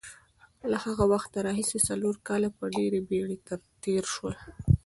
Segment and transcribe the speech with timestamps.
[0.71, 3.37] له هغه وخته راهیسې څلور کاله په ډېرې بېړې
[3.83, 4.35] تېر شول.